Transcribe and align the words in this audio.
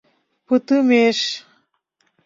Пытымеш. 0.47 1.19